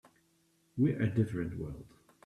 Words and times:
We're 0.77 0.99
a 0.99 1.07
different 1.13 1.59
world. 1.59 1.85